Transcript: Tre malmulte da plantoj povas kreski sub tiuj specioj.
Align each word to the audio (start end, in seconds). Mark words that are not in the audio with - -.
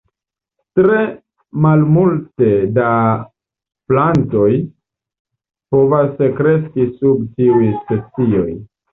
Tre 0.77 1.01
malmulte 1.65 2.47
da 2.77 2.87
plantoj 3.91 4.47
povas 5.75 6.17
kreski 6.39 6.87
sub 6.95 7.21
tiuj 7.37 7.69
specioj. 7.83 8.47